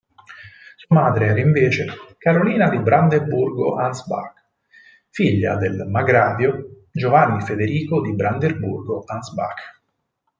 Sua 0.77 0.95
madre 0.95 1.27
era 1.27 1.39
invece 1.41 1.85
Carolina 2.17 2.71
di 2.71 2.79
Brandeburgo-Ansbach, 2.79 4.33
figlia 5.11 5.57
del 5.57 5.85
margravio 5.87 6.85
Giovanni 6.91 7.39
Federico 7.43 8.01
di 8.01 8.15
Brandeburgo-Ansbach. 8.15 9.81